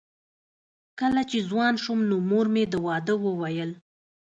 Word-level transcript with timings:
کله 0.99 1.21
چې 1.29 1.37
ځوان 1.49 1.73
شوم 1.83 1.99
نو 2.09 2.15
مور 2.29 2.45
مې 2.53 2.63
د 2.71 2.73
واده 2.85 3.13
وویل 3.25 3.71